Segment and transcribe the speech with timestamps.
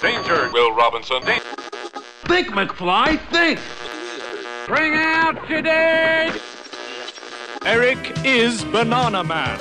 [0.00, 1.22] Danger, Will Robinson.
[1.24, 1.40] Dan-
[2.24, 3.58] Think, McFly, think!
[4.66, 6.32] Bring out today!
[7.64, 9.58] Eric is Banana Man.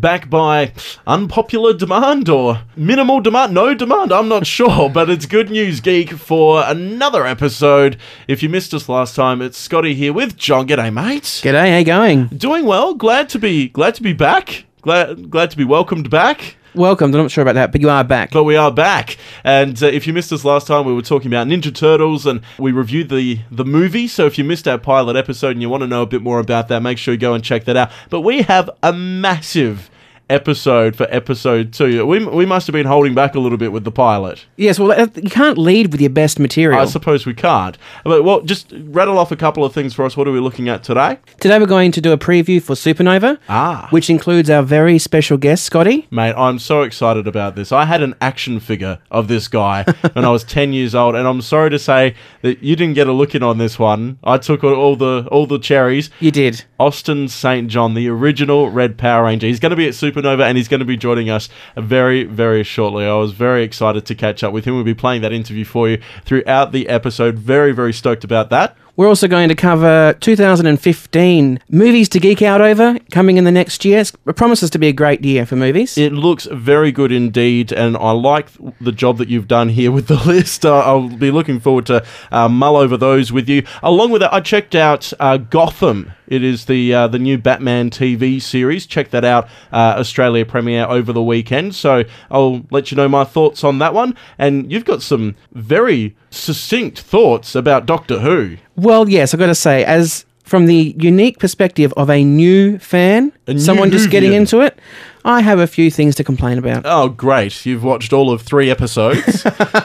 [0.00, 0.72] back by
[1.06, 6.10] unpopular demand or minimal demand, no demand, I'm not sure, but it's good news, geek,
[6.12, 7.96] for another episode.
[8.28, 10.66] If you missed us last time, it's Scotty here with John.
[10.66, 11.22] G'day, mate.
[11.24, 12.26] G'day, how you going?
[12.28, 12.94] Doing well.
[12.94, 14.64] Glad to be glad to be back.
[14.82, 16.56] Glad glad to be welcomed back.
[16.74, 17.14] Welcome.
[17.14, 18.32] I'm not sure about that, but you are back.
[18.32, 21.28] But we are back, and uh, if you missed us last time, we were talking
[21.28, 24.08] about Ninja Turtles, and we reviewed the the movie.
[24.08, 26.40] So if you missed our pilot episode and you want to know a bit more
[26.40, 27.92] about that, make sure you go and check that out.
[28.10, 29.88] But we have a massive
[30.30, 32.04] episode for episode two.
[32.06, 34.46] We we must have been holding back a little bit with the pilot.
[34.56, 36.80] Yes, well, you can't lead with your best material.
[36.80, 37.76] I suppose we can't.
[38.04, 40.16] But well, just rattle off a couple of things for us.
[40.16, 41.18] What are we looking at today?
[41.40, 43.88] Today we're going to do a preview for Supernova, Ah.
[43.90, 46.06] which includes our very special guest, Scotty.
[46.10, 47.72] Mate, I'm so excited about this.
[47.72, 49.82] I had an action figure of this guy
[50.14, 53.06] when I was 10 years old, and I'm sorry to say that you didn't get
[53.06, 54.18] a look in on this one.
[54.24, 56.10] I took all the all the cherries.
[56.20, 56.64] You did.
[56.80, 57.68] Austin St.
[57.68, 59.46] John, the original Red Power Ranger.
[59.46, 62.62] He's going to be at Supernova and he's going to be joining us very, very
[62.62, 63.06] shortly.
[63.06, 64.74] I was very excited to catch up with him.
[64.74, 67.38] We'll be playing that interview for you throughout the episode.
[67.38, 68.76] Very, very stoked about that.
[68.96, 73.84] We're also going to cover 2015 movies to geek out over coming in the next
[73.84, 73.98] year.
[73.98, 75.98] It promises to be a great year for movies.
[75.98, 78.50] It looks very good indeed, and I like
[78.80, 80.64] the job that you've done here with the list.
[80.64, 83.66] Uh, I'll be looking forward to uh, mull over those with you.
[83.82, 86.12] Along with that, I checked out uh, Gotham.
[86.28, 88.86] It is the uh, the new Batman TV series.
[88.86, 89.46] Check that out.
[89.72, 91.74] Uh, Australia premiere over the weekend.
[91.74, 94.16] So I'll let you know my thoughts on that one.
[94.38, 98.56] And you've got some very succinct thoughts about Doctor Who.
[98.76, 103.32] well, yes, I've got to say, as from the unique perspective of a new fan,
[103.58, 104.78] someone just getting into it,
[105.24, 106.82] I have a few things to complain about.
[106.84, 107.64] Oh, great.
[107.64, 109.42] You've watched all of three episodes.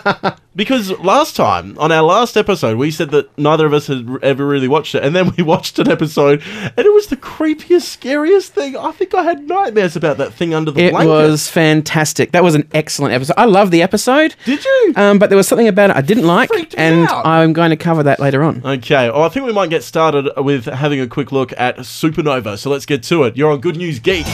[0.55, 4.45] because last time, on our last episode, we said that neither of us had ever
[4.45, 5.03] really watched it.
[5.03, 8.75] And then we watched an episode, and it was the creepiest, scariest thing.
[8.75, 11.09] I think I had nightmares about that thing under the It blanket.
[11.09, 12.33] It was fantastic.
[12.33, 13.35] That was an excellent episode.
[13.37, 14.35] I love the episode.
[14.43, 14.93] Did you?
[14.97, 17.25] Um, but there was something about it I didn't like, and out.
[17.25, 18.61] I'm going to cover that later on.
[18.65, 22.57] Okay, well, I think we might get started with having a quick look at Supernova.
[22.57, 23.37] So let's get to it.
[23.37, 24.25] You're on Good News Geek.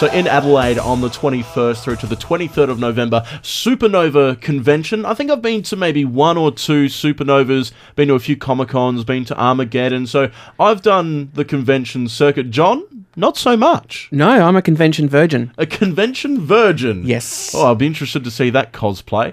[0.00, 5.04] So in Adelaide on the 21st through to the 23rd of November, Supernova Convention.
[5.04, 8.70] I think I've been to maybe one or two Supernovas, been to a few Comic
[8.70, 10.06] Cons, been to Armageddon.
[10.06, 12.50] So I've done the convention circuit.
[12.50, 14.08] John, not so much.
[14.10, 15.52] No, I'm a convention virgin.
[15.58, 17.04] A convention virgin.
[17.04, 17.52] Yes.
[17.54, 19.32] Oh, I'll be interested to see that cosplay.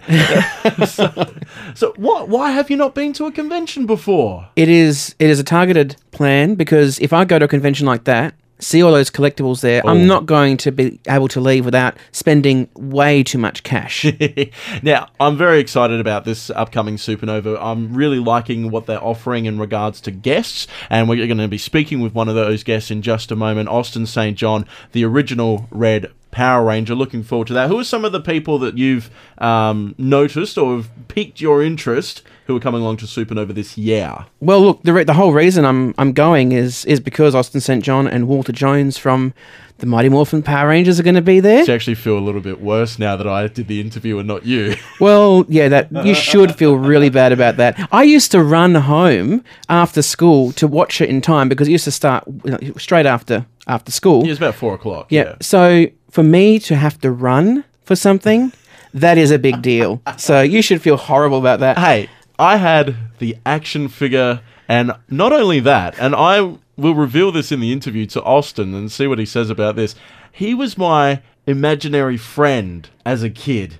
[0.88, 1.34] so,
[1.74, 2.30] so what?
[2.30, 4.48] Why have you not been to a convention before?
[4.56, 8.04] It is it is a targeted plan because if I go to a convention like
[8.04, 9.90] that, see all those collectibles there, Oh.
[9.90, 14.06] I'm not going to be able to leave without spending way too much cash.
[14.84, 17.58] now, I'm very excited about this upcoming Supernova.
[17.62, 21.58] I'm really liking what they're offering in regards to guests, and we're going to be
[21.58, 23.70] speaking with one of those guests in just a moment.
[23.70, 24.38] Austin St.
[24.38, 26.96] John, the original Red Power Ranger.
[26.96, 27.70] Looking forward to that.
[27.70, 32.22] Who are some of the people that you've um, noticed or have piqued your interest
[32.48, 34.26] who are coming along to Supernova this year?
[34.40, 37.84] well, look, the re- the whole reason I'm I'm going is is because Austin St.
[37.84, 39.34] John and Walter Jones from
[39.80, 41.64] the Mighty Morphin Power Rangers are going to be there.
[41.68, 44.44] I actually feel a little bit worse now that I did the interview and not
[44.46, 44.76] you.
[45.00, 47.78] Well, yeah, that you should feel really bad about that.
[47.92, 51.84] I used to run home after school to watch it in time because it used
[51.84, 54.24] to start you know, straight after after school.
[54.26, 55.12] It was about four o'clock.
[55.12, 55.36] Yeah.
[55.40, 58.52] So for me to have to run for something,
[58.96, 60.02] that is a big deal.
[60.18, 61.78] So you should feel horrible about that.
[61.78, 67.52] Hey, I had the action figure, and not only that, and I will reveal this
[67.52, 69.96] in the interview to Austin and see what he says about this.
[70.32, 73.80] He was my imaginary friend as a kid.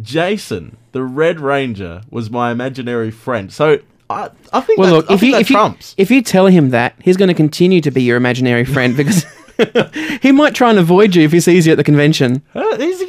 [0.00, 3.50] Jason, the Red Ranger, was my imaginary friend.
[3.50, 3.78] So
[4.10, 6.70] I, I think Well, that, look, I if you if you if you tell him
[6.70, 9.24] that, he's going to continue to be your imaginary friend because
[10.20, 12.42] he might try and avoid you if he sees you at the convention.
[12.54, 13.06] Uh, How's he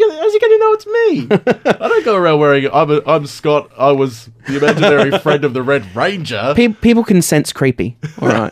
[0.78, 1.28] it's me?
[1.66, 2.70] I don't go around wearing.
[2.72, 3.72] I'm, a, I'm Scott.
[3.78, 6.54] I was the imaginary friend of the Red Ranger.
[6.56, 7.98] Pe- people can sense creepy.
[8.22, 8.52] All right.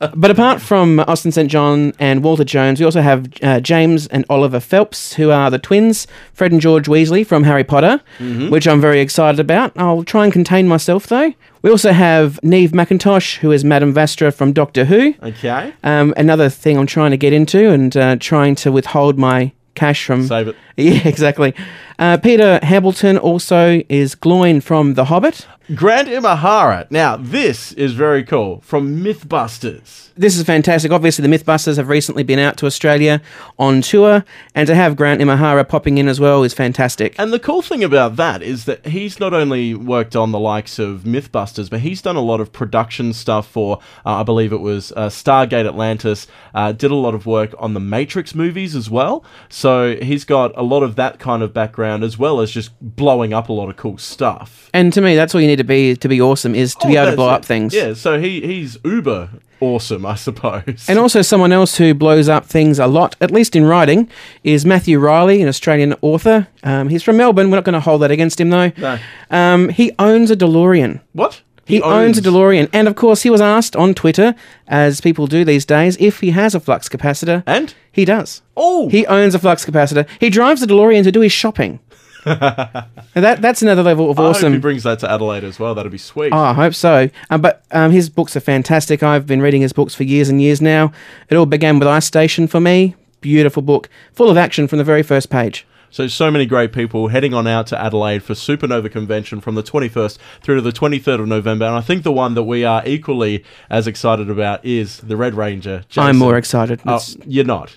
[0.14, 1.50] but apart from Austin St.
[1.50, 5.58] John and Walter Jones, we also have uh, James and Oliver Phelps, who are the
[5.58, 8.00] twins, Fred and George Weasley from Harry Potter,
[8.48, 9.72] which I'm very excited about.
[9.76, 11.32] I'll try and contain myself, though.
[11.62, 15.14] We also have Neve McIntosh, who is Madame Vastra from Doctor Who.
[15.22, 19.52] Okay, Um, another thing I'm trying to get into and uh, trying to withhold my
[19.74, 20.26] cash from.
[20.26, 20.56] save it.
[20.86, 21.54] Yeah, exactly.
[21.98, 25.46] Uh, Peter Hambleton also is Gloin from The Hobbit.
[25.74, 26.88] Grant Imahara.
[26.92, 30.10] Now, this is very cool from Mythbusters.
[30.16, 30.92] This is fantastic.
[30.92, 33.20] Obviously, the Mythbusters have recently been out to Australia
[33.58, 34.24] on tour,
[34.54, 37.16] and to have Grant Imahara popping in as well is fantastic.
[37.18, 40.78] And the cool thing about that is that he's not only worked on the likes
[40.78, 44.60] of Mythbusters, but he's done a lot of production stuff for, uh, I believe it
[44.60, 48.88] was uh, Stargate Atlantis, uh, did a lot of work on the Matrix movies as
[48.88, 49.24] well.
[49.48, 53.32] So he's got a lot of that kind of background as well as just blowing
[53.32, 54.68] up a lot of cool stuff.
[54.74, 56.98] And to me, that's all you need to be to be awesome is to be
[56.98, 57.34] Oh, able to blow it.
[57.34, 57.72] up things.
[57.74, 60.84] Yeah, so he, he's uber awesome, I suppose.
[60.86, 64.10] And also, someone else who blows up things a lot, at least in writing,
[64.44, 66.46] is Matthew Reilly, an Australian author.
[66.62, 67.50] Um, he's from Melbourne.
[67.50, 68.70] We're not going to hold that against him, though.
[68.76, 68.98] No.
[69.30, 71.00] Um, he owns a DeLorean.
[71.14, 71.40] what?
[71.66, 72.70] He, owns, a DeLorean.
[72.72, 74.36] And of course, he was asked on Twitter,
[74.68, 77.42] as people do these days, if he has a flux capacitor.
[77.44, 77.74] And?
[77.90, 78.42] He does.
[78.56, 78.88] Oh!
[78.88, 80.08] He owns a flux capacitor.
[80.20, 81.80] He drives the DeLorean to do his shopping.
[82.26, 85.76] Now that that's another level of I hope he brings that to Adelaide as well.
[85.76, 86.32] That'd be sweet.
[86.32, 87.08] Oh, I hope so.
[87.30, 89.02] Um, but um, his books are fantastic.
[89.02, 90.92] I've been reading his books for years and years now.
[91.30, 92.96] It all began with Ice Station for me.
[93.20, 95.66] Beautiful book, full of action from the very first page.
[95.90, 99.62] So, so many great people heading on out to Adelaide for Supernova Convention from the
[99.62, 101.64] 21st through to the 23rd of November.
[101.66, 105.34] And I think the one that we are equally as excited about is the Red
[105.34, 105.84] Ranger.
[105.88, 106.02] Jason.
[106.02, 106.80] I'm more excited.
[106.86, 107.74] Oh, you're not.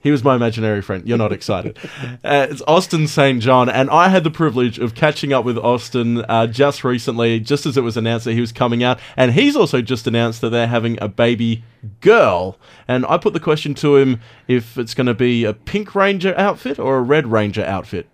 [0.00, 1.06] he was my imaginary friend.
[1.06, 1.78] You're not excited.
[2.24, 3.40] Uh, it's Austin St.
[3.40, 7.64] John, and I had the privilege of catching up with Austin uh, just recently, just
[7.64, 8.98] as it was announced that he was coming out.
[9.16, 11.64] And he's also just announced that they're having a baby
[12.00, 12.58] girl.
[12.86, 16.34] And I put the question to him if it's going to be a Pink Ranger
[16.36, 18.06] outfit or a Red Ranger outfit.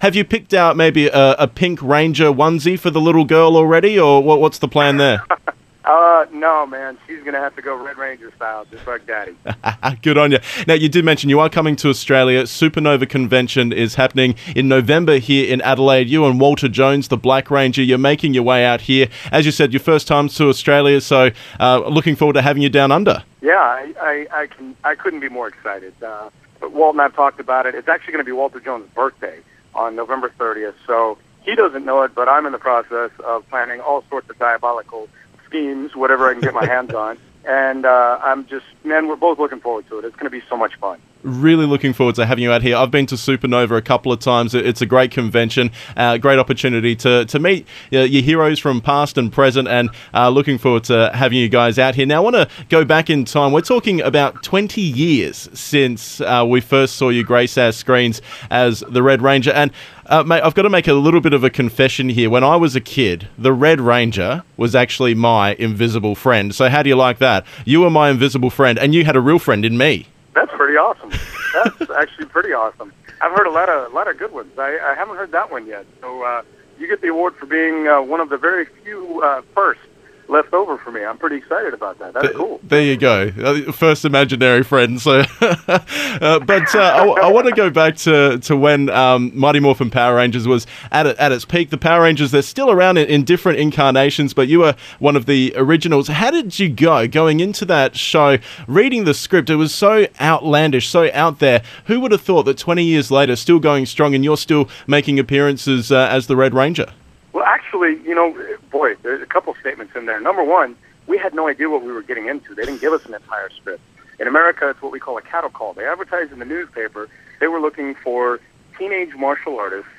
[0.00, 3.98] Have you picked out maybe a, a Pink Ranger onesie for the little girl already,
[3.98, 5.22] or what, what's the plan there?
[5.82, 6.96] Uh, no, man.
[7.08, 9.34] She's gonna have to go Red Ranger style, just like Daddy.
[10.02, 10.38] Good on you.
[10.68, 12.44] Now, you did mention you are coming to Australia.
[12.44, 16.08] Supernova Convention is happening in November here in Adelaide.
[16.08, 19.08] You and Walter Jones, the Black Ranger, you're making your way out here.
[19.32, 22.68] As you said, your first time to Australia, so uh, looking forward to having you
[22.70, 23.24] down under.
[23.40, 24.76] Yeah, I, I, I can.
[24.84, 25.94] I couldn't be more excited.
[26.02, 26.30] Uh,
[26.62, 27.74] Walt and I've talked about it.
[27.74, 29.40] It's actually going to be Walter Jones' birthday
[29.74, 30.74] on November 30th.
[30.86, 34.38] So he doesn't know it, but I'm in the process of planning all sorts of
[34.38, 35.08] diabolical
[35.46, 37.18] schemes, whatever I can get my hands on.
[37.44, 40.04] And uh, I'm just, man, we're both looking forward to it.
[40.04, 41.00] It's going to be so much fun.
[41.22, 42.76] Really looking forward to having you out here.
[42.76, 44.54] I've been to Supernova a couple of times.
[44.54, 49.18] It's a great convention, uh, great opportunity to, to meet uh, your heroes from past
[49.18, 52.06] and present, and uh, looking forward to having you guys out here.
[52.06, 53.52] Now, I want to go back in time.
[53.52, 58.80] We're talking about 20 years since uh, we first saw you grace our screens as
[58.88, 59.50] the Red Ranger.
[59.50, 59.72] And,
[60.06, 62.30] uh, mate, I've got to make a little bit of a confession here.
[62.30, 66.54] When I was a kid, the Red Ranger was actually my invisible friend.
[66.54, 67.44] So, how do you like that?
[67.66, 70.06] You were my invisible friend, and you had a real friend in me.
[70.40, 71.10] That's pretty awesome.
[71.52, 72.94] That's actually pretty awesome.
[73.20, 74.50] I've heard a lot of a lot of good ones.
[74.58, 75.84] I, I haven't heard that one yet.
[76.00, 76.42] So uh,
[76.78, 79.80] you get the award for being uh, one of the very few uh, first
[80.30, 81.04] left over for me.
[81.04, 82.14] I'm pretty excited about that.
[82.14, 82.60] That's cool.
[82.62, 83.32] There you go.
[83.42, 85.00] Uh, First imaginary friend.
[85.00, 89.90] So, uh, but uh, I, want to go back to, to when um, Mighty Morphin
[89.90, 91.70] Power Rangers was at it, at its peak.
[91.70, 95.26] The Power Rangers they're still around in, in different incarnations, but you were one of
[95.26, 96.08] the originals.
[96.08, 98.38] How did you go going into that show?
[98.66, 101.62] Reading the script, it was so outlandish, so out there.
[101.86, 105.18] Who would have thought that 20 years later, still going strong, and you're still making
[105.18, 106.92] appearances uh, as the Red Ranger?
[107.32, 108.36] Well, actually, you know,
[108.70, 110.20] boy, there's a couple statements in there.
[110.20, 112.54] Number one, we had no idea what we were getting into.
[112.54, 113.82] They didn't give us an entire script.
[114.18, 115.72] In America, it's what we call a cattle call.
[115.72, 117.08] They advertised in the newspaper.
[117.38, 118.40] They were looking for
[118.78, 119.90] teenage martial artists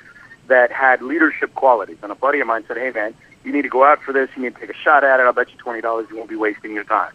[0.48, 1.98] that had leadership qualities.
[2.02, 4.30] And a buddy of mine said, "Hey, man, you need to go out for this.
[4.36, 5.24] You need to take a shot at it.
[5.24, 6.06] I'll bet you twenty dollars.
[6.10, 7.12] You won't be wasting your time."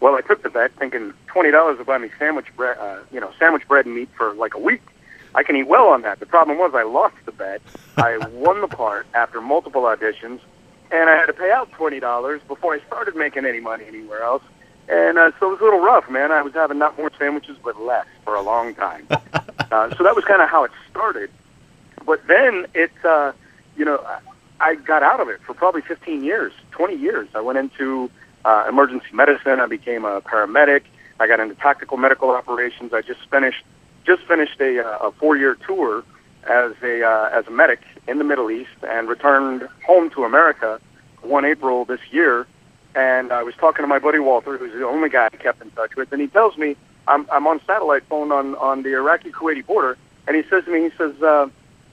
[0.00, 3.20] Well, I took the bet, thinking twenty dollars will buy me sandwich bread, uh, you
[3.20, 4.82] know, sandwich bread and meat for like a week.
[5.34, 6.20] I can eat well on that.
[6.20, 7.62] The problem was I lost the bet.
[7.96, 10.40] I won the part after multiple auditions,
[10.90, 14.22] and I had to pay out twenty dollars before I started making any money anywhere
[14.22, 14.42] else.
[14.88, 16.32] And uh, so it was a little rough, man.
[16.32, 19.06] I was having not more sandwiches but less for a long time.
[19.10, 21.30] uh, so that was kind of how it started.
[22.04, 23.32] But then it, uh,
[23.76, 24.18] you know, I,
[24.60, 27.28] I got out of it for probably 15 years, 20 years.
[27.34, 28.10] I went into
[28.44, 29.60] uh, emergency medicine.
[29.60, 30.82] I became a paramedic.
[31.20, 32.92] I got into tactical medical operations.
[32.92, 33.62] I just finished
[34.04, 36.04] just finished a, uh, a four-year tour
[36.44, 40.80] as a uh, as a medic in the Middle East and returned home to America
[41.22, 42.46] one April this year.
[42.94, 45.70] And I was talking to my buddy Walter, who's the only guy I kept in
[45.70, 49.66] touch with, and he tells me I'm I'm on satellite phone on on the Iraqi-Kuwaiti
[49.66, 51.48] border, and he says to me, he says, uh,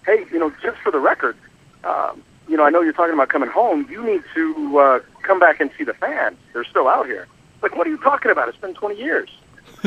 [0.06, 1.38] "Hey, you know, just for the record,
[1.84, 3.88] um, you know, I know you're talking about coming home.
[3.90, 6.38] You need to uh, come back and see the fans.
[6.54, 7.28] They're still out here."
[7.62, 8.48] Like, what are you talking about?
[8.48, 9.30] It's been 20 years.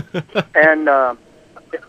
[0.54, 1.14] and uh,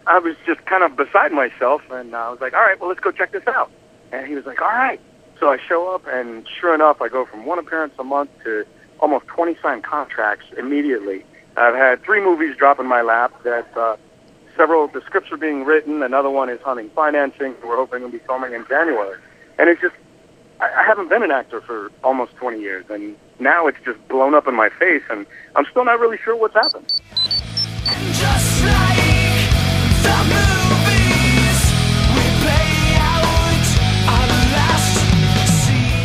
[0.08, 3.02] I was just kind of beside myself, and I was like, "All right, well, let's
[3.02, 3.72] go check this out."
[4.12, 5.00] And he was like, "All right."
[5.40, 8.66] So I show up, and sure enough, I go from one appearance a month to
[9.00, 11.25] almost 20 signed contracts immediately.
[11.58, 13.98] I've had three movies drop in my lap that uh,
[14.56, 16.02] several, the scripts are being written.
[16.02, 17.56] Another one is hunting financing.
[17.63, 19.20] We're hoping to be filming in January.
[19.60, 19.96] And it's just,
[20.60, 24.34] I, I haven't been an actor for almost 20 years, and now it's just blown
[24.34, 25.25] up in my face, and
[25.56, 26.92] I'm still not really sure what's happened.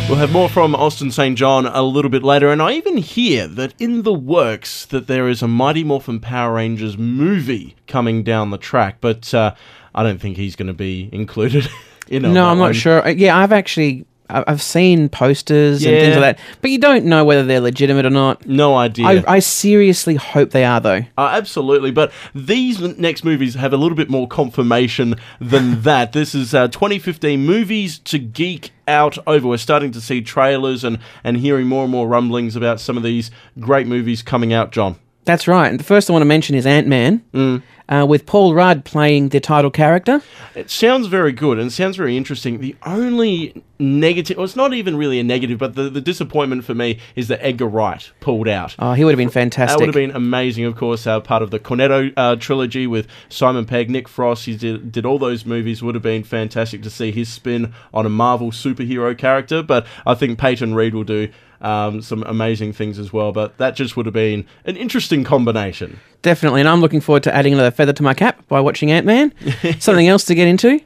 [0.09, 1.37] We'll have more from Austin St.
[1.37, 5.29] John a little bit later, and I even hear that in the works that there
[5.29, 9.53] is a Mighty Morphin Power Rangers movie coming down the track, but uh,
[9.93, 11.69] I don't think he's going to be included.
[12.07, 12.69] in No, I'm one.
[12.69, 13.05] not sure.
[13.05, 17.25] Uh, Yeah, I've actually I've seen posters and things like that, but you don't know
[17.25, 18.45] whether they're legitimate or not.
[18.45, 19.07] No idea.
[19.07, 21.01] I, I seriously hope they are, though.
[21.17, 26.13] Uh, absolutely, but these next movies have a little bit more confirmation than that.
[26.13, 29.47] This is uh, 2015 movies to geek out over.
[29.47, 33.03] We're starting to see trailers and, and hearing more and more rumblings about some of
[33.03, 34.97] these great movies coming out, John.
[35.29, 35.67] That's right.
[35.69, 37.61] And the first I want to mention is Ant Man, Mm.
[37.87, 40.23] uh, with Paul Rudd playing the title character.
[40.55, 42.59] It sounds very good and it sounds very interesting.
[42.61, 46.73] The only negative, well, it's not even really a negative, but the, the disappointment for
[46.73, 48.75] me is that Edgar Wright pulled out.
[48.79, 49.77] Oh, he would have been fantastic.
[49.77, 51.05] That would have been amazing, of course.
[51.05, 54.45] Uh, part of the Cornetto uh, trilogy with Simon Pegg, Nick Frost.
[54.45, 55.83] He did, did all those movies.
[55.83, 59.61] Would have been fantastic to see his spin on a Marvel superhero character.
[59.61, 61.29] But I think Peyton Reed will do
[61.61, 63.31] um, some amazing things as well.
[63.31, 65.99] But that just would have been an interesting combination.
[66.21, 69.05] Definitely, and I'm looking forward to adding another feather to my cap by watching Ant
[69.05, 69.33] Man.
[69.79, 70.81] Something else to get into.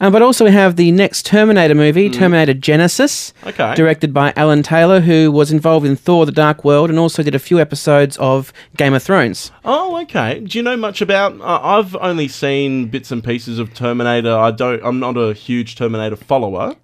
[0.00, 3.48] Um, but also, we have the next Terminator movie, Terminator Genisys, Mm.
[3.50, 3.74] Okay.
[3.76, 7.34] directed by Alan Taylor, who was involved in Thor: The Dark World and also did
[7.34, 9.52] a few episodes of Game of Thrones.
[9.64, 10.40] Oh, okay.
[10.40, 11.40] Do you know much about?
[11.40, 14.36] Uh, I've only seen bits and pieces of Terminator.
[14.36, 14.82] I don't.
[14.84, 16.74] I'm not a huge Terminator follower.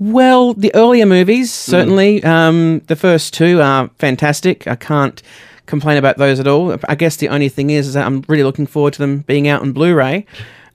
[0.00, 2.24] Well, the earlier movies, certainly.
[2.24, 4.66] Um, the first two are fantastic.
[4.66, 5.22] I can't
[5.66, 6.74] complain about those at all.
[6.88, 9.46] I guess the only thing is, is that I'm really looking forward to them being
[9.46, 10.24] out on Blu ray.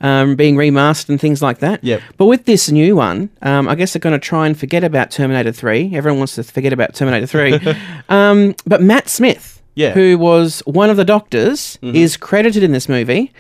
[0.02, 1.84] Um, being remastered and things like that.
[1.84, 2.02] Yep.
[2.18, 5.10] But with this new one, um, I guess they're going to try and forget about
[5.10, 5.96] Terminator 3.
[5.96, 7.60] Everyone wants to forget about Terminator 3.
[8.10, 9.94] um, but Matt Smith, Yeah.
[9.94, 13.32] who was one of the doctors, is credited in this movie.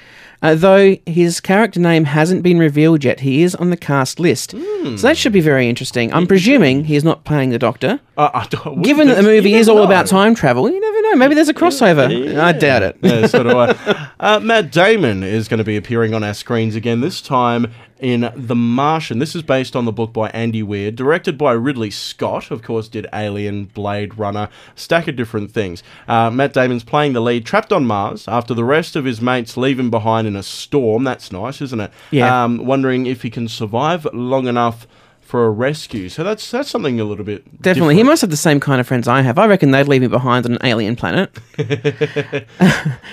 [0.45, 4.51] Uh, though his character name hasn't been revealed yet, he is on the cast list.
[4.51, 6.13] So that should be very interesting.
[6.13, 7.99] I'm presuming he's not playing the Doctor.
[8.15, 8.45] Uh,
[8.83, 11.15] Given that the movie is all about time travel, you never know.
[11.15, 12.37] Maybe there's a crossover.
[12.37, 12.97] I doubt it.
[13.01, 14.09] yeah, so do I.
[14.17, 18.31] Uh, Matt Damon is going to be appearing on our screens again, this time in
[18.35, 19.19] The Martian.
[19.19, 22.87] This is based on the book by Andy Weir, directed by Ridley Scott, of course,
[22.87, 25.81] did Alien, Blade Runner, stack of different things.
[26.07, 29.57] Uh, Matt Damon's playing the lead, trapped on Mars after the rest of his mates
[29.57, 31.03] leave him behind in a storm.
[31.03, 31.91] That's nice, isn't it?
[32.11, 32.43] Yeah.
[32.43, 34.87] Um, wondering if he can survive long enough
[35.25, 36.07] for a rescue.
[36.07, 37.95] So that's that's something a little bit Definitely.
[37.95, 39.39] He must have the same kind of friends I have.
[39.39, 41.35] I reckon they'd leave me behind on an alien planet.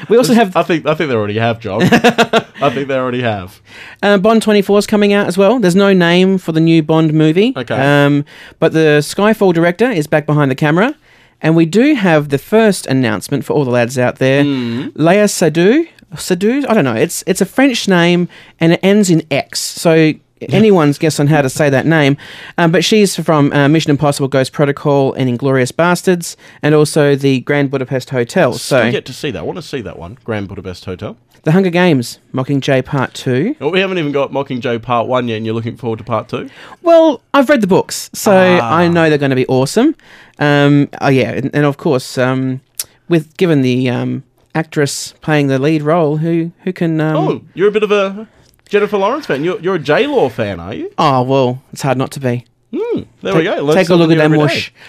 [0.09, 1.83] we also have I think I think they already have, John.
[2.63, 3.61] I think they already have.
[4.03, 5.59] Uh, Bond 24 is coming out as well.
[5.59, 7.55] There's no name for the new Bond movie.
[7.57, 7.75] Okay.
[7.75, 8.25] Um,
[8.59, 10.95] but the Skyfall director is back behind the camera.
[11.41, 14.45] And we do have the first announcement for all the lads out there.
[14.45, 14.89] Hmm.
[14.95, 15.87] Leia Sadu.
[16.17, 16.63] Sadu?
[16.69, 16.95] I don't know.
[16.95, 18.29] It's it's a French name
[18.61, 19.59] and it ends in X.
[19.59, 20.13] So
[20.51, 22.17] anyone's guess on how to say that name.
[22.59, 27.41] Um, but she's from uh, Mission Impossible Ghost Protocol and Inglourious Basterds and also the
[27.41, 28.53] Grand Budapest Hotel.
[28.55, 29.39] So get to see that.
[29.41, 30.19] I want to see that one.
[30.25, 31.17] Grand Budapest Hotel.
[31.45, 33.57] The Hunger Games, Mockingjay Part 2.
[33.59, 36.29] Well, we haven't even got Mockingjay Part One yet, and you're looking forward to Part
[36.29, 36.49] Two.
[36.83, 38.77] Well, I've read the books, so Ah.
[38.77, 39.97] I know they're going to be awesome.
[40.39, 42.61] Um, oh yeah, and, and of course, um,
[43.09, 44.23] with given the um,
[44.55, 47.01] actress playing the lead role, who who can?
[47.01, 48.29] Um, Oh, you're a bit of a
[48.73, 49.45] Jennifer Lawrence fan.
[49.45, 50.91] You're, you're a J Law fan, are you?
[50.97, 52.47] oh, well, it's hard not to be.
[52.75, 53.63] Hmm, there Take, we go.
[53.63, 54.73] Learn take a look at that mush.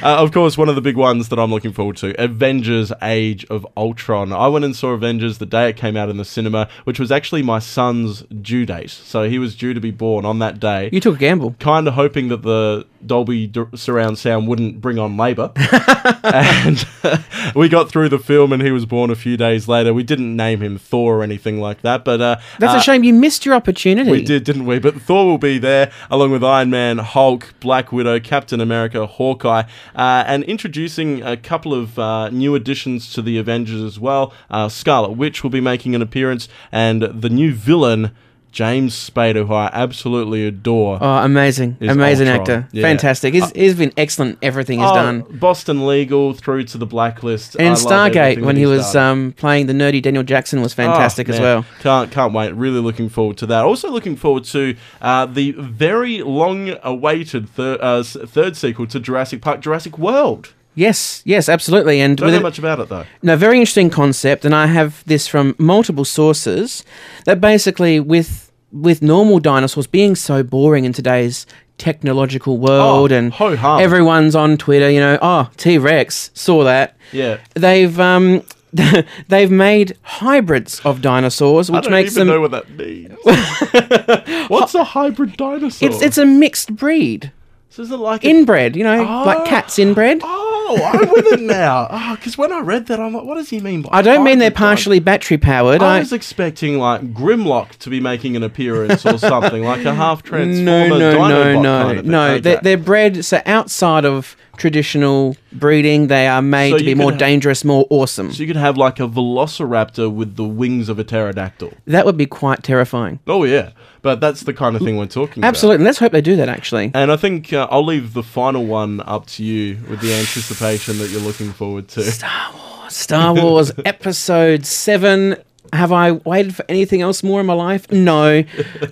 [0.00, 3.44] Uh, of course, one of the big ones that I'm looking forward to Avengers Age
[3.46, 4.32] of Ultron.
[4.32, 7.10] I went and saw Avengers the day it came out in the cinema, which was
[7.10, 8.90] actually my son's due date.
[8.90, 10.88] So he was due to be born on that day.
[10.92, 11.56] You took a gamble.
[11.58, 15.52] kind of hoping that the Dolby d- surround sound wouldn't bring on labour.
[16.24, 16.86] and
[17.54, 19.92] we got through the film, and he was born a few days later.
[19.92, 23.04] We didn't name him Thor or anything like that, but uh, That's uh, a shame.
[23.04, 24.10] You missed your opportunity.
[24.10, 24.78] We did, didn't we?
[24.78, 29.64] But Thor will be there along with Iron Man, Hulk, Black Widow, Captain America, Hawkeye,
[29.94, 34.32] uh, and introducing a couple of uh, new additions to the Avengers as well.
[34.50, 38.12] Uh, Scarlet Witch will be making an appearance, and the new villain.
[38.50, 40.98] James Spader, who I absolutely adore.
[41.00, 42.40] Oh, amazing, amazing Ultron.
[42.58, 42.82] actor, Yeah.
[42.82, 43.34] fantastic.
[43.34, 44.38] He's, he's been excellent.
[44.42, 45.24] Everything he's Oh, done.
[45.30, 47.54] Boston Legal through to the Blacklist.
[47.56, 51.32] And in Stargate, when he was um, playing the nerdy Daniel Jackson, was fantastic Oh,
[51.34, 51.66] as well.
[51.80, 52.52] Can't can't wait.
[52.54, 53.64] Really looking forward to that.
[53.64, 59.60] Also looking forward to uh, the very long-awaited thir- uh, third sequel to Jurassic Park,
[59.60, 60.52] Jurassic World.
[60.78, 62.00] Yes, yes, absolutely.
[62.00, 63.04] And Don't know much about it though.
[63.22, 66.84] No, very interesting concept, and I have this from multiple sources.
[67.24, 71.46] That basically, with with normal dinosaurs being so boring in today's
[71.78, 73.80] technological world, Oh, and ho-hum.
[73.80, 76.96] everyone's on Twitter, you know, oh T Rex saw that.
[77.12, 77.38] Yeah.
[77.54, 78.42] They've um,
[79.28, 82.36] they've made hybrids of dinosaurs, I which don't makes even them.
[82.36, 83.14] know what that means.
[84.48, 85.88] What's a hybrid dinosaur?
[85.88, 87.32] it's it's a mixed breed,
[87.70, 88.76] So is it like a- inbred.
[88.76, 89.22] You know, Oh.
[89.24, 90.20] like cats inbred.
[90.22, 91.86] Oh, Oh, I'm with it now.
[91.90, 93.88] Ah, oh, because when I read that, I'm like, what does he mean by?
[93.92, 95.82] I don't mean they're partially battery powered.
[95.82, 100.22] I was expecting like Grimlock to be making an appearance or something, like a half
[100.22, 100.88] transformer.
[100.88, 102.26] no, no, Dinobot no, no, kind of no.
[102.32, 102.40] Okay.
[102.40, 106.08] They're, they're bred so outside of traditional breeding.
[106.08, 108.32] They are made So to be more ha- dangerous, more awesome.
[108.32, 111.72] So you could have like a velociraptor with the wings of a pterodactyl.
[111.86, 113.20] that would be quite terrifying.
[113.26, 113.70] Oh yeah,
[114.02, 115.48] but that's the kind of thing we're talking about.
[115.48, 115.84] Absolutely.
[115.84, 116.48] Let's hope they do that.
[116.48, 120.12] Actually, And I think uh, I'll leave the final one up to you with the
[120.12, 122.02] anticipation that you're looking forward to.
[122.02, 122.92] Star Wars.
[122.94, 125.36] Star Wars Episode Seven.
[125.72, 127.90] Have I waited for anything else more in my life?
[127.90, 128.44] No.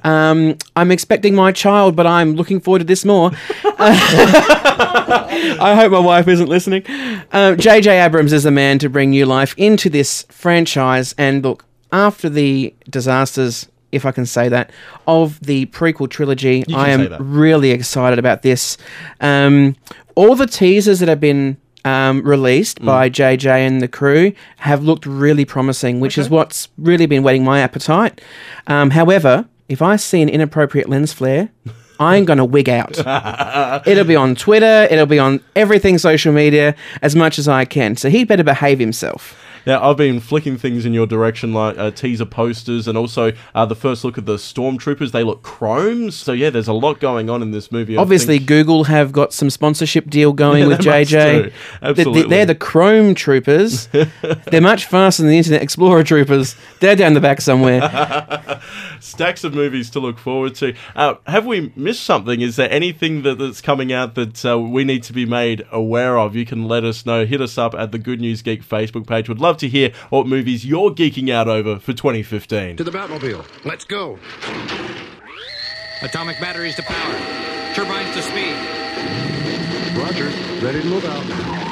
[0.04, 3.30] Um, I'm expecting my child, but I'm looking forward to this more.
[5.58, 6.84] I hope my wife isn't listening.
[7.32, 8.00] Um, J.J.
[8.00, 11.14] Abrams is the man to bring new life into this franchise.
[11.18, 14.70] And look, after the disasters, if I can say that,
[15.06, 18.76] of the prequel trilogy, I am really excited about this.
[19.20, 19.76] Um,
[20.14, 21.56] all the teasers that have been
[21.86, 22.86] um, released Mm.
[22.86, 27.44] by JJ and the crew have looked really promising, which is what's really been whetting
[27.44, 28.20] my appetite.
[28.66, 31.48] Um, however, if I see an inappropriate lens flare,
[31.98, 32.98] I'm going to wig out.
[33.86, 37.96] it'll be on Twitter, it'll be on everything social media as much as I can.
[37.96, 39.34] So he better behave himself.
[39.66, 43.66] Now I've been flicking things in your direction, like uh, teaser posters, and also uh,
[43.66, 45.12] the first look at the stormtroopers.
[45.12, 46.14] They look chromes.
[46.14, 47.96] So yeah, there's a lot going on in this movie.
[47.98, 48.48] I Obviously, think.
[48.48, 51.08] Google have got some sponsorship deal going Yeah, with JJ.
[51.08, 51.16] do.
[51.42, 52.30] They- they- Absolutely.
[52.30, 53.86] They're the Chrome Troopers.
[54.50, 56.54] they're much faster than the Internet Explorer Troopers.
[56.80, 57.80] They're down the back somewhere.
[59.00, 60.74] stacks of movies to look forward to.
[60.94, 62.40] Uh, have we missed something?
[62.40, 66.18] Is there anything that, that's coming out that uh, we need to be made aware
[66.18, 66.34] of?
[66.36, 67.24] You can let us know.
[67.26, 69.28] Hit us up at the Good News Geek Facebook page.
[69.28, 72.76] Would love to hear what movies you're geeking out over for 2015.
[72.76, 73.44] To the Batmobile.
[73.64, 74.18] Let's go.
[76.02, 77.74] Atomic batteries to power.
[77.74, 78.54] Turbines to speed.
[79.96, 80.26] Roger.
[80.64, 81.66] Ready to move out.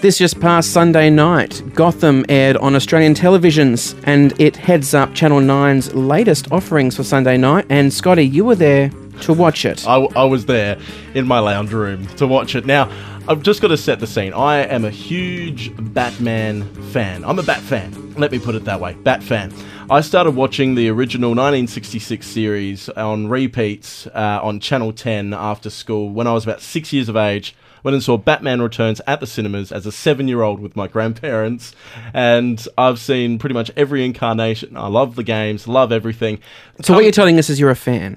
[0.00, 5.40] This just past Sunday night, Gotham aired on Australian televisions, and it heads up Channel
[5.40, 7.66] 9's latest offerings for Sunday night.
[7.68, 8.92] And Scotty, you were there
[9.22, 9.86] to watch it.
[9.86, 10.78] I, I was there
[11.14, 12.66] in my lounge room to watch it.
[12.66, 12.90] Now,
[13.28, 14.32] I've just got to set the scene.
[14.32, 17.24] I am a huge Batman fan.
[17.24, 18.14] I'm a Bat fan.
[18.14, 18.94] Let me put it that way.
[18.94, 19.52] Bat fan.
[19.90, 26.08] I started watching the original 1966 series on repeats uh, on Channel 10 after school
[26.08, 27.54] when I was about six years of age.
[27.82, 30.88] Went and saw Batman Returns at the cinemas as a seven year old with my
[30.88, 31.74] grandparents.
[32.12, 34.76] And I've seen pretty much every incarnation.
[34.76, 36.40] I love the games, love everything.
[36.82, 38.16] so, what you're telling us is you're a fan.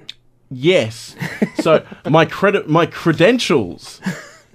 [0.52, 1.16] Yes.
[1.60, 4.00] So my credit, my credentials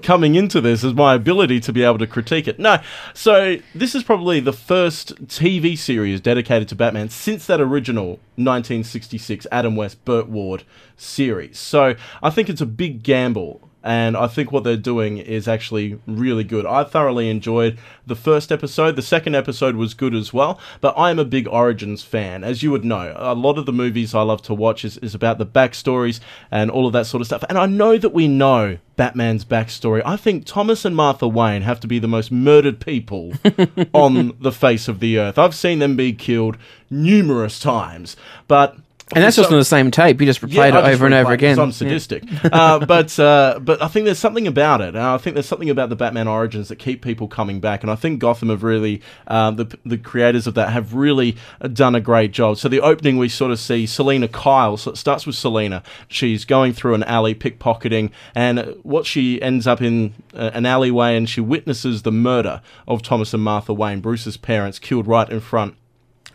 [0.01, 2.59] coming into this is my ability to be able to critique it.
[2.59, 2.77] No.
[3.13, 9.47] So this is probably the first TV series dedicated to Batman since that original 1966
[9.51, 10.63] Adam West Burt Ward
[10.95, 11.57] series.
[11.57, 13.66] So I think it's a big gamble.
[13.87, 16.65] And I think what they're doing is actually really good.
[16.65, 18.97] I thoroughly enjoyed the first episode.
[18.97, 20.59] The second episode was good as well.
[20.81, 23.13] But I am a big Origins fan, as you would know.
[23.15, 26.19] A lot of the movies I love to watch is, is about the backstories
[26.51, 27.45] and all of that sort of stuff.
[27.47, 30.01] And I know that we know Batman's backstory.
[30.05, 33.35] I think Thomas and Martha Wayne have to be the most murdered people
[33.93, 35.37] on the face of the earth.
[35.37, 36.57] I've seen them be killed
[36.89, 38.17] numerous times.
[38.49, 38.75] But
[39.15, 40.19] And that's just on the same tape.
[40.19, 41.51] You just replayed I it just over and over again.
[41.51, 41.69] it again.
[41.71, 41.97] 'cause I'm Yeah.
[41.97, 42.23] sadistic.
[42.51, 44.95] uh, but uh, but I think there's something about it.
[44.97, 47.83] I think there's something about the Batman Origins that keep people coming back.
[47.83, 51.69] And I think Gotham have really uh, the the creators of that have really uh,
[51.69, 52.57] done a great job.
[52.57, 54.75] So the opening we sort of see Selina Kyle.
[54.75, 55.83] So it starts with Selina.
[56.09, 61.15] She's going through an alley pickpocketing, and what she ends up in uh, an alleyway,
[61.15, 65.39] and she witnesses the murder of Thomas and Martha Wayne, Bruce's parents, killed right in
[65.39, 65.75] front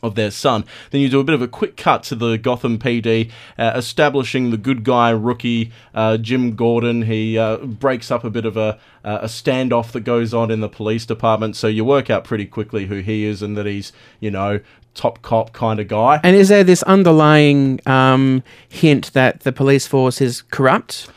[0.03, 0.65] of their son.
[0.91, 4.51] Then you do a bit of a quick cut to the Gotham PD, uh, establishing
[4.51, 7.03] the good guy rookie uh, Jim Gordon.
[7.03, 10.61] He uh, breaks up a bit of a, uh, a standoff that goes on in
[10.61, 13.93] the police department, so you work out pretty quickly who he is and that he's,
[14.19, 14.61] you know,
[14.95, 16.21] top cop kind of guy.
[16.23, 21.09] And is there this underlying um, hint that the police force is corrupt?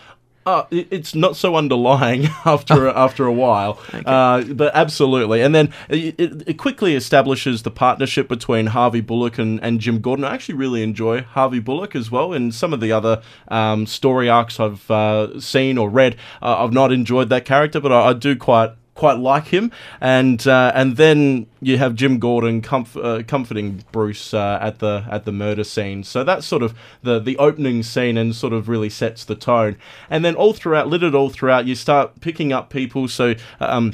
[0.45, 5.41] Uh, it's not so underlying after after a while, uh, but absolutely.
[5.41, 10.01] And then it, it, it quickly establishes the partnership between Harvey Bullock and, and Jim
[10.01, 10.23] Gordon.
[10.23, 12.31] I actually really enjoy Harvey Bullock as well.
[12.31, 16.73] In some of the other um, story arcs I've uh, seen or read, uh, I've
[16.73, 19.71] not enjoyed that character, but I, I do quite quite like him.
[20.01, 25.05] And uh, and then you have Jim Gordon comf- uh, comforting Bruce uh, at the
[25.09, 26.03] at the murder scene.
[26.03, 29.77] So that's sort of the the opening scene and sort of really sets the tone.
[30.09, 33.07] And then all throughout, littered all throughout, you start picking up people.
[33.07, 33.35] So.
[33.59, 33.93] Um,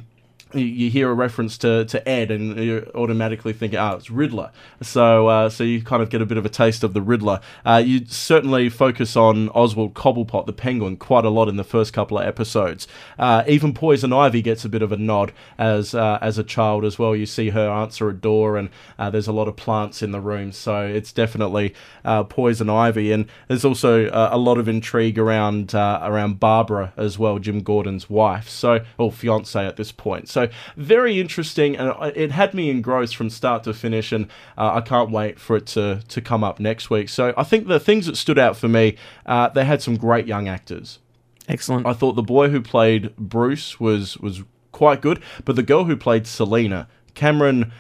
[0.54, 5.28] you- hear a reference to, to Ed, and you automatically think, "Ah, it's Riddler." So,
[5.28, 7.40] uh, so you kind of get a bit of a taste of the Riddler.
[7.66, 11.94] Uh, you certainly focus on Oswald Cobblepot, the Penguin, quite a lot in the first
[11.94, 12.88] couple of episodes.
[13.18, 16.84] Uh, even Poison Ivy gets a bit of a nod as uh, as a child
[16.86, 17.16] as well.
[17.16, 20.20] You see her answer a door, and uh, there's a lot of plants in the
[20.20, 23.12] room, so it's definitely uh, Poison Ivy.
[23.12, 28.50] And there's also a lot of intrigue around around Barbara as well, Jim Gordon's wife,
[28.50, 30.28] so or fiance at this point.
[30.30, 30.41] So
[30.78, 34.26] very interesting, and it had me engrossed from start to finish, and
[34.58, 37.10] uh, I can't wait for it to to come up next week.
[37.10, 40.28] So I think the things that stood out for me, uh, they had some great
[40.28, 41.00] young actors.
[41.48, 41.86] Excellent.
[41.86, 45.98] I thought the boy who played Bruce was was quite good, but the girl who
[45.98, 47.72] played Selina, Cameron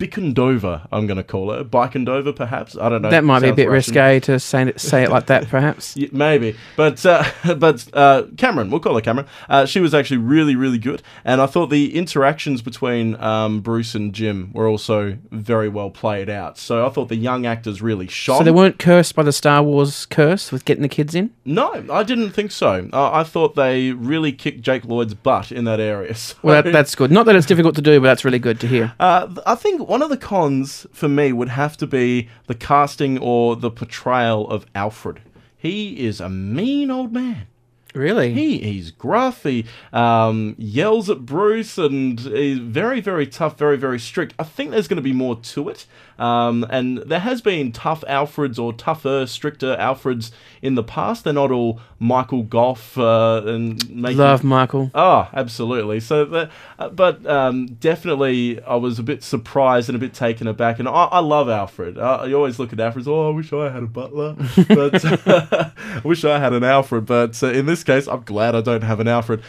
[0.00, 2.76] Bickendover, I'm going to call her Bikendova, perhaps.
[2.76, 3.10] I don't know.
[3.10, 3.94] that might be a bit Russian.
[3.94, 5.94] risque to say it, say it like that, perhaps.
[5.96, 7.24] Yeah, maybe, but uh,
[7.56, 9.26] but uh, Cameron, we'll call her Cameron.
[9.48, 13.94] Uh, she was actually really, really good, and I thought the interactions between um, Bruce
[13.94, 16.56] and Jim were also very well played out.
[16.56, 18.38] So I thought the young actors really shone.
[18.38, 21.30] So they weren't cursed by the Star Wars curse with getting the kids in?
[21.44, 22.88] No, I didn't think so.
[22.92, 26.14] I thought they really kicked Jake Lloyd's butt in that area.
[26.20, 27.10] So, Well, that, that's good.
[27.10, 28.92] Not that it's difficult to do, but that's really good to hear.
[29.00, 33.18] uh, I think one of the cons for me would have to be the casting
[33.18, 35.20] or the portrayal of Alfred.
[35.58, 37.48] He is a mean old man.
[37.92, 38.32] Really?
[38.32, 39.42] He he's gruff.
[39.42, 44.32] He um, yells at Bruce, and he's very very tough, very very strict.
[44.38, 45.86] I think there's going to be more to it,
[46.20, 50.30] um, and there has been tough Alfreds or tougher, stricter Alfreds
[50.60, 51.24] in the past.
[51.24, 54.90] They're not all Michael Gough uh, and making Love Michael.
[54.94, 55.98] Oh, absolutely.
[55.98, 60.46] So, the, uh, but um, definitely, I was a bit surprised and a bit taken
[60.46, 60.78] aback.
[60.78, 61.98] And I, I love Alfred.
[61.98, 63.04] I, I always look at Alfred.
[63.04, 64.36] as, Oh, I wish I had a butler.
[64.68, 67.06] But I wish I had an Alfred.
[67.06, 69.40] But uh, in this case, I'm glad I don't have an Alfred.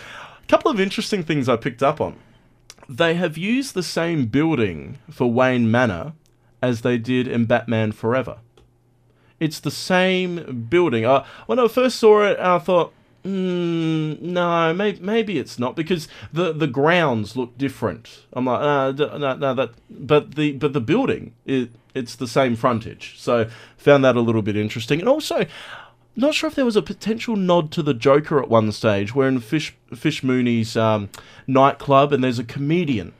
[0.41, 2.15] A couple of interesting things I picked up on.
[2.87, 6.13] They have used the same building for Wayne Manor
[6.61, 8.37] as they did in Batman Forever.
[9.39, 11.05] It's the same building.
[11.05, 12.93] Uh, when I first saw it, I thought,
[13.25, 18.25] mm, no, maybe, maybe it's not because the, the grounds look different.
[18.33, 22.55] I'm like, d- no, no, that, but the but the building it it's the same
[22.55, 23.15] frontage.
[23.17, 25.45] So found that a little bit interesting, and also.
[26.13, 29.15] Not sure if there was a potential nod to the Joker at one stage.
[29.15, 31.07] We're in Fish Fish Mooney's um,
[31.47, 33.13] nightclub, and there's a comedian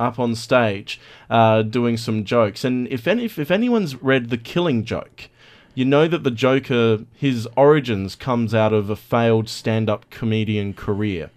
[0.00, 2.64] up on stage uh, doing some jokes.
[2.64, 5.28] And if any if, if anyone's read The Killing Joke,
[5.74, 11.30] you know that the Joker his origins comes out of a failed stand-up comedian career.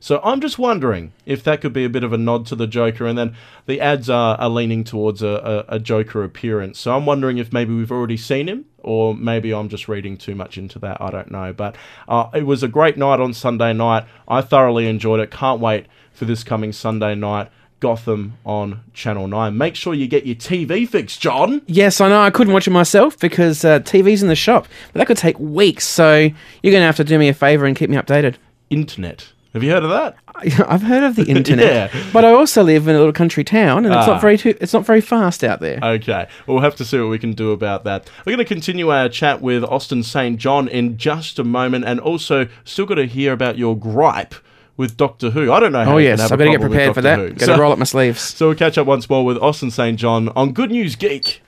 [0.00, 2.68] So I'm just wondering if that could be a bit of a nod to the
[2.68, 3.34] Joker, and then
[3.66, 6.78] the ads are, are leaning towards a, a, a Joker appearance.
[6.78, 10.36] So I'm wondering if maybe we've already seen him, or maybe I'm just reading too
[10.36, 11.00] much into that.
[11.00, 11.52] I don't know.
[11.52, 11.74] But
[12.06, 14.04] uh, it was a great night on Sunday night.
[14.28, 15.32] I thoroughly enjoyed it.
[15.32, 17.50] Can't wait for this coming Sunday night.
[17.80, 19.56] Gotham on Channel 9.
[19.56, 21.62] Make sure you get your TV fix, John.
[21.66, 22.20] Yes, I know.
[22.20, 25.38] I couldn't watch it myself because uh, TV's in the shop, but that could take
[25.38, 25.86] weeks.
[25.86, 28.36] So you're going to have to do me a favor and keep me updated.
[28.70, 29.28] Internet.
[29.54, 30.16] Have you heard of that?
[30.68, 32.02] I've heard of the internet, Yeah.
[32.12, 34.12] but I also live in a little country town, and it's Ah.
[34.12, 35.78] not very too, it's not very fast out there.
[35.82, 38.08] Okay, we'll have to see what we can do about that.
[38.26, 40.38] We're going to continue our chat with Austin St.
[40.38, 44.34] John in just a moment, and also still got to hear about your gripe
[44.78, 45.52] with Doctor Who.
[45.52, 47.02] I don't know how oh you yes, can have I a better get prepared for
[47.02, 47.16] that.
[47.16, 47.34] Doctor Who.
[47.34, 48.20] Got to So- roll up my sleeves.
[48.38, 49.98] So we'll catch up once more with Austin St.
[49.98, 51.42] John on Good News Geek.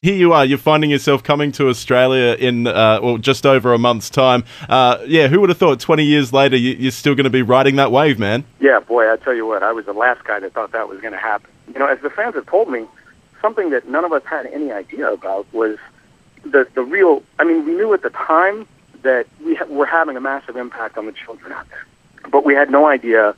[0.00, 0.44] Here you are.
[0.44, 4.42] You're finding yourself coming to Australia in uh, well just over a month's time.
[4.68, 5.78] Uh, yeah, who would have thought?
[5.78, 8.44] Twenty years later, you, you're still going to be riding that wave, man.
[8.58, 11.00] Yeah, boy, I tell you what, I was the last guy that thought that was
[11.00, 11.48] going to happen.
[11.72, 12.84] You know, as the fans have told me,
[13.40, 15.78] something that none of us had any idea about was
[16.44, 17.22] the the real.
[17.38, 18.66] I mean, we knew at the time
[19.02, 21.84] that we ha- were having a massive impact on the children out there,
[22.30, 23.34] but we had no idea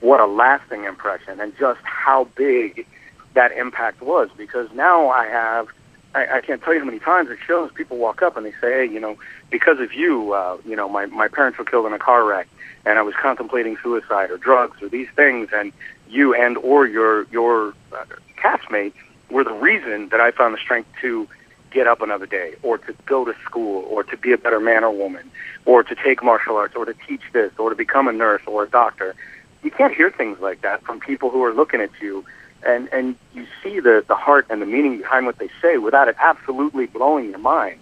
[0.00, 2.86] what a lasting impression and just how big
[3.34, 5.68] that impact was because now I have.
[6.14, 8.52] I, I can't tell you how many times it shows people walk up and they
[8.52, 9.16] say, "Hey, you know,
[9.50, 12.48] because of you, uh, you know, my my parents were killed in a car wreck,
[12.86, 15.72] and I was contemplating suicide or drugs or these things, and
[16.08, 18.04] you and or your your uh,
[18.36, 18.94] castmate
[19.30, 21.28] were the reason that I found the strength to
[21.70, 24.84] get up another day, or to go to school, or to be a better man
[24.84, 25.30] or woman,
[25.64, 28.64] or to take martial arts, or to teach this, or to become a nurse or
[28.64, 29.14] a doctor."
[29.62, 32.24] You can't hear things like that from people who are looking at you
[32.64, 36.08] and and you see the the heart and the meaning behind what they say without
[36.08, 37.80] it absolutely blowing your mind.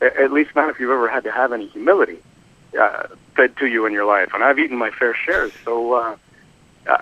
[0.00, 2.18] At least not if you've ever had to have any humility
[2.78, 4.30] uh, fed to you in your life.
[4.34, 5.50] And I've eaten my fair share.
[5.64, 6.16] So uh,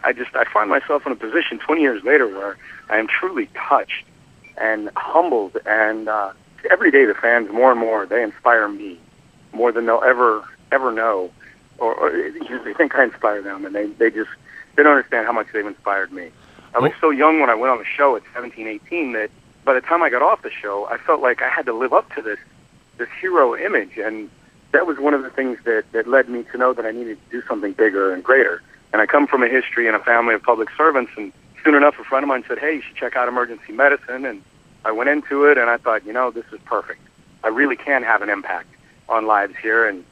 [0.04, 2.56] I just I find myself in a position 20 years later where
[2.88, 4.04] I am truly touched
[4.56, 5.56] and humbled.
[5.66, 6.32] And uh,
[6.70, 8.98] every day the fans more and more they inspire me
[9.52, 11.30] more than they'll ever ever know.
[11.78, 14.30] Or, or they think I inspire them, and they they just
[14.76, 16.30] they don't understand how much they've inspired me.
[16.74, 19.30] I was so young when I went on the show at 17, 18 that
[19.64, 21.92] by the time I got off the show, I felt like I had to live
[21.92, 22.38] up to this
[22.98, 24.30] this hero image, and
[24.72, 27.18] that was one of the things that that led me to know that I needed
[27.24, 28.62] to do something bigger and greater.
[28.92, 31.32] And I come from a history and a family of public servants, and
[31.64, 34.42] soon enough, a friend of mine said, "Hey, you should check out emergency medicine." And
[34.84, 37.00] I went into it, and I thought, you know, this is perfect.
[37.44, 38.68] I really can have an impact
[39.08, 40.04] on lives here, and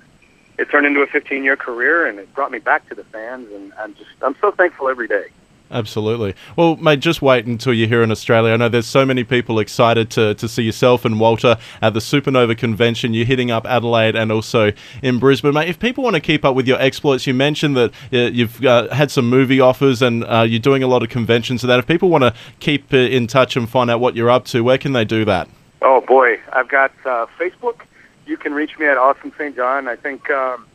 [0.59, 3.73] it turned into a 15-year career, and it brought me back to the fans, and
[3.79, 5.27] I'm just I'm so thankful every day.
[5.73, 6.35] Absolutely.
[6.57, 8.53] Well, mate, just wait until you're here in Australia.
[8.53, 12.01] I know there's so many people excited to, to see yourself and Walter at the
[12.01, 13.15] Supernova convention.
[13.15, 15.69] You're hitting up Adelaide and also in Brisbane, mate.
[15.69, 18.93] If people want to keep up with your exploits, you mentioned that uh, you've uh,
[18.93, 21.61] had some movie offers and uh, you're doing a lot of conventions.
[21.61, 24.31] So that if people want to keep uh, in touch and find out what you're
[24.31, 25.49] up to, where can they do that?
[25.83, 27.83] Oh boy, I've got uh, Facebook.
[28.27, 29.55] You can reach me at Austin St.
[29.55, 29.87] John.
[29.87, 30.67] I think um,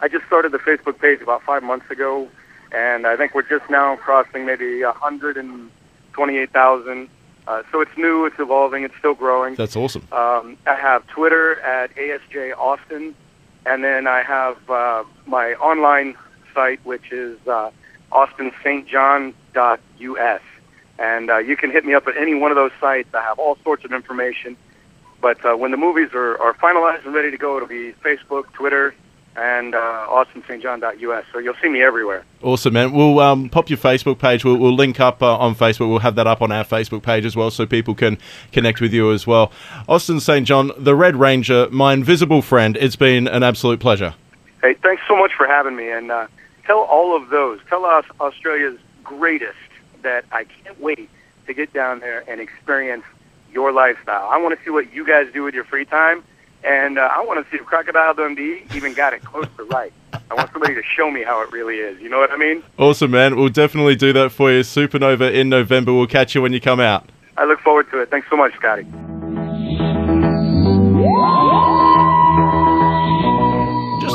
[0.00, 2.28] I just started the Facebook page about five months ago,
[2.72, 5.70] and I think we're just now crossing maybe hundred and
[6.12, 7.08] twenty-eight thousand.
[7.46, 9.54] Uh, so it's new, it's evolving, it's still growing.
[9.54, 10.02] That's awesome.
[10.10, 13.14] Um, I have Twitter at ASJ Austin,
[13.64, 16.16] and then I have uh, my online
[16.52, 17.70] site, which is uh,
[18.10, 20.40] austinstjohn.us.
[20.98, 23.14] And uh, you can hit me up at any one of those sites.
[23.14, 24.56] I have all sorts of information.
[25.20, 28.50] But uh, when the movies are, are finalized and ready to go, it'll be Facebook,
[28.54, 28.92] Twitter,
[29.36, 31.24] and uh, austinstjohn.us.
[31.32, 32.24] So you'll see me everywhere.
[32.42, 32.92] Awesome, man.
[32.92, 34.44] We'll um, pop your Facebook page.
[34.44, 35.88] We'll, we'll link up uh, on Facebook.
[35.88, 38.18] We'll have that up on our Facebook page as well so people can
[38.52, 39.52] connect with you as well.
[39.88, 40.46] Austin St.
[40.46, 42.76] John, the Red Ranger, my invisible friend.
[42.78, 44.14] It's been an absolute pleasure.
[44.62, 45.90] Hey, thanks so much for having me.
[45.90, 46.26] And uh,
[46.64, 49.56] tell all of those, tell us Australia's greatest
[50.02, 51.10] that I can't wait
[51.46, 53.04] to get down there and experience
[53.52, 54.28] your lifestyle.
[54.28, 56.24] I want to see what you guys do with your free time.
[56.66, 59.92] And uh, I want to see if Crocodile Dundee even got it close to right.
[60.12, 62.00] I want somebody to show me how it really is.
[62.00, 62.62] You know what I mean?
[62.76, 63.36] Awesome, man.
[63.36, 64.60] We'll definitely do that for you.
[64.60, 65.92] Supernova in November.
[65.92, 67.08] We'll catch you when you come out.
[67.36, 68.10] I look forward to it.
[68.10, 68.84] Thanks so much, Scotty.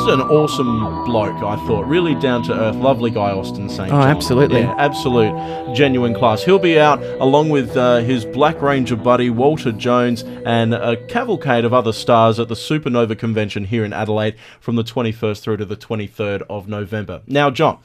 [0.02, 1.86] Just an awesome bloke, I thought.
[1.86, 3.82] Really down to earth, lovely guy, Austin St.
[3.82, 4.02] Oh, John.
[4.08, 4.62] absolutely.
[4.62, 6.42] Yeah, absolute, genuine class.
[6.42, 11.64] He'll be out along with uh, his Black Ranger buddy, Walter Jones, and a cavalcade
[11.64, 15.64] of other stars at the Supernova Convention here in Adelaide from the 21st through to
[15.64, 17.22] the 23rd of November.
[17.28, 17.78] Now, John,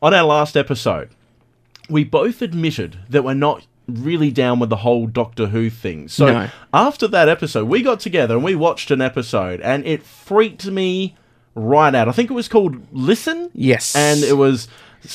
[0.00, 1.10] on our last episode,
[1.90, 6.08] we both admitted that we're not really down with the whole Doctor Who thing.
[6.08, 6.48] So No.
[6.72, 11.14] after that episode, we got together and we watched an episode, and it freaked me
[11.58, 12.08] right out.
[12.08, 13.50] I think it was called Listen.
[13.54, 13.94] Yes.
[13.96, 14.68] And it was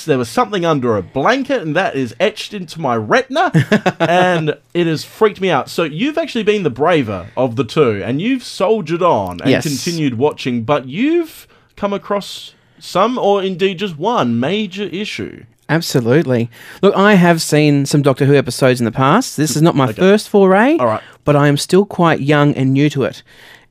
[0.06, 3.52] there was something under a blanket, and that is etched into my retina,
[4.00, 5.70] and it has freaked me out.
[5.70, 9.64] So you've actually been the braver of the two, and you've soldiered on and Yes.
[9.68, 15.44] continued watching, but you've come across some, or indeed just one, major issue.
[15.68, 16.50] Absolutely.
[16.82, 19.36] Look, I have seen some Doctor Who episodes in the past.
[19.38, 21.02] This is not my first foray, All right.
[21.26, 23.22] but I am still quite young and new to it.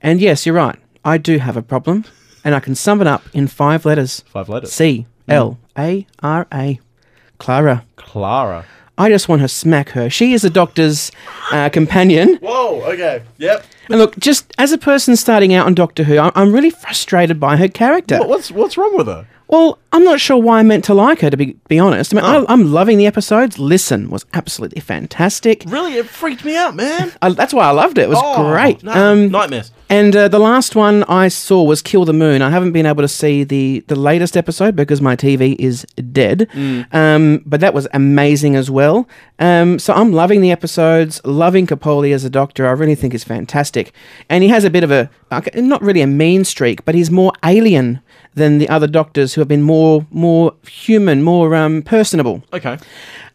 [0.02, 0.78] And yes, you're right.
[1.04, 2.04] I do have a problem,
[2.44, 4.20] and I can sum it up in five letters.
[4.26, 4.72] Five letters.
[4.72, 6.80] C L A R A.
[7.38, 7.84] Clara.
[7.96, 8.64] Clara.
[8.98, 10.10] I just want to smack her.
[10.10, 11.10] She is the Doctor's
[11.50, 12.34] uh, companion.
[12.42, 12.82] Whoa.
[12.92, 13.22] Okay.
[13.38, 13.64] Yep.
[13.88, 17.40] And look, just as a person starting out on Doctor Who, I- I'm really frustrated
[17.40, 18.18] by her character.
[18.18, 19.26] What, what's what's wrong with her?
[19.48, 22.14] Well, I'm not sure why I meant to like her, to be, be honest.
[22.14, 22.46] I mean, Oh.
[22.48, 23.58] I, I'm loving the episodes.
[23.58, 25.64] Listen was absolutely fantastic.
[25.66, 27.12] Really, it freaked me out, man.
[27.20, 28.02] I, that's why I loved it.
[28.02, 28.82] It was Oh, great.
[28.82, 29.70] no, um, nightmares.
[29.92, 32.40] And uh, the last one I saw was Kill the Moon.
[32.40, 36.48] I haven't been able to see the, the latest episode because my TV is dead.
[36.92, 39.06] Um, but that was amazing as well.
[39.38, 42.66] Um, so I'm loving the episodes, loving Capaldi as a doctor.
[42.66, 43.92] I really think he's fantastic.
[44.30, 45.10] And he has a bit of a,
[45.56, 48.00] not really a mean streak, but he's more alien
[48.32, 52.42] than the other doctors who have been more more human, more um, personable.
[52.54, 52.78] Okay.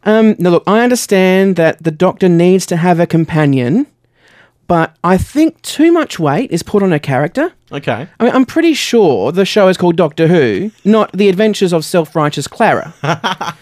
[0.06, 3.86] Um, now, look, I understand that the doctor needs to have a companion,
[4.68, 7.54] but I think too much weight is put on a character.
[7.72, 8.08] Okay.
[8.20, 11.86] I mean, I'm pretty sure the show is called Doctor Who, not The Adventures of
[11.86, 12.94] Self Righteous Clara.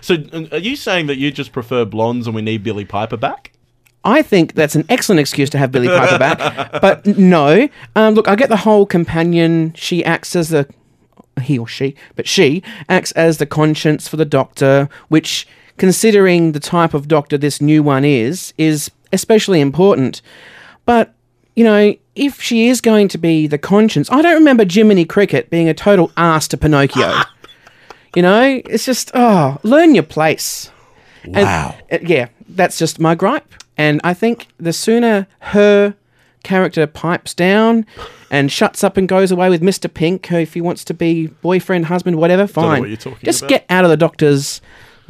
[0.00, 3.16] So, uh, are you saying that you just prefer blondes and we need Billie Piper
[3.16, 3.52] back?
[4.04, 6.72] I think that's an excellent excuse to have Billie Piper back.
[6.82, 7.68] But no.
[7.94, 9.72] Um, look, I get the whole companion.
[9.74, 10.68] She acts as the.
[11.40, 15.46] He or she, but she acts as the conscience for the doctor, which,
[15.78, 20.22] considering the type of doctor this new one is, is especially important.
[20.84, 21.14] But,
[21.54, 25.50] you know, if she is going to be the conscience, I don't remember Jiminy Cricket
[25.50, 27.20] being a total ass to Pinocchio.
[28.16, 30.70] you know, it's just, oh, learn your place.
[31.26, 31.76] Wow.
[31.90, 33.54] Uh, yeah, that's just my gripe.
[33.78, 35.94] And I think the sooner her
[36.42, 37.86] character pipes down
[38.30, 39.92] and shuts up and goes away with Mr.
[39.92, 42.80] Pink, who if he wants to be boyfriend, husband, whatever, know fine.
[42.80, 43.48] what you're talking just about.
[43.48, 44.60] get out of the doctor's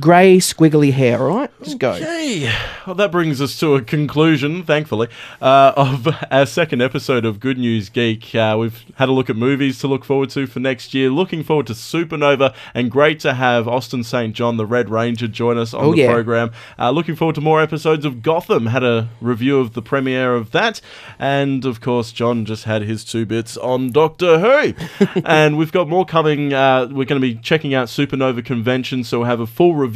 [0.03, 1.51] grey, squiggly hair, all right?
[1.63, 1.93] Just go.
[1.93, 2.53] Okay.
[2.87, 5.07] Well, that brings us to a conclusion, thankfully,
[5.41, 8.35] uh, of our second episode of Good News Geek.
[8.35, 11.09] Uh, we've had a look at movies to look forward to for next year.
[11.09, 14.35] Looking forward to Supernova, and great to have Austin St.
[14.35, 16.13] John, the Red Ranger, join us on Oh, the yeah.
[16.13, 16.51] program.
[16.77, 18.67] Uh, looking forward to more episodes of Gotham.
[18.67, 20.81] Had a review of the premiere of that,
[21.21, 24.75] and of course, John just had his two bits on Doctor Who.
[25.25, 26.53] and we've got more coming.
[26.53, 29.92] Uh, we're going to be checking out Supernova Convention, so we'll have a full review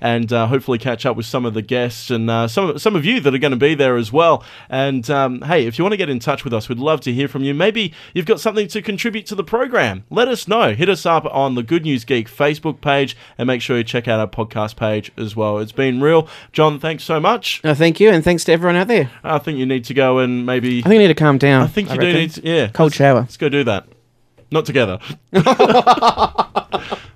[0.00, 3.04] and uh, hopefully catch up with some of the guests and uh, some some of
[3.04, 4.44] you that are going to be there as well.
[4.68, 7.12] And um, hey, if you want to get in touch with us, we'd love to
[7.12, 7.54] hear from you.
[7.54, 10.04] Maybe you've got something to contribute to the program.
[10.10, 10.74] Let us know.
[10.74, 14.08] Hit us up on the Good News Geek Facebook page, and make sure you check
[14.08, 15.58] out our podcast page as well.
[15.58, 16.78] It's been real, John.
[16.78, 17.62] Thanks so much.
[17.64, 19.10] No, thank you, and thanks to everyone out there.
[19.22, 20.80] I think you need to go and maybe.
[20.80, 21.62] I think you need to calm down.
[21.62, 22.20] I think you do reckon.
[22.20, 22.68] need to, yeah.
[22.68, 23.20] Cold shower.
[23.20, 23.86] Let's go do that.
[24.50, 24.98] Not together.